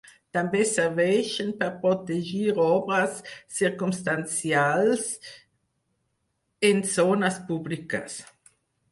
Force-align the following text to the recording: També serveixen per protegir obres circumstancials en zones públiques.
També 0.35 0.59
serveixen 0.67 1.49
per 1.57 1.65
protegir 1.81 2.45
obres 2.63 3.19
circumstancials 3.57 5.03
en 6.71 6.81
zones 6.95 7.37
públiques. 7.51 8.17